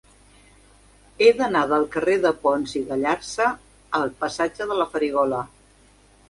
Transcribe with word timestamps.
He 1.23 1.27
d'anar 1.41 1.61
del 1.71 1.85
carrer 1.95 2.15
de 2.23 2.31
Pons 2.45 2.73
i 2.79 2.81
Gallarza 2.87 3.51
al 4.01 4.09
passatge 4.25 4.69
de 4.73 4.79
la 4.81 4.89
Farigola. 4.95 5.45